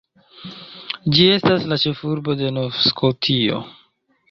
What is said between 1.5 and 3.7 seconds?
la ĉefurbo de Nov-Skotio.